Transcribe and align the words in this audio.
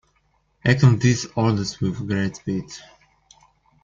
Act 0.65 0.83
on 0.83 0.97
these 0.97 1.27
orders 1.35 1.79
with 1.79 2.07
great 2.07 2.35
speed. 2.35 2.65